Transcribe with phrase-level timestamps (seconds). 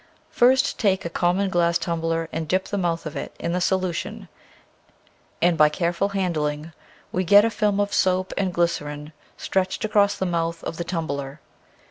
[0.31, 4.29] First take a common glass tumbler and dip the mouth of it into the solution
[5.43, 6.73] and by careful handling
[7.11, 10.83] we can get a film of soap and glycerin stretched across the mouth of the
[10.83, 11.39] tumbler.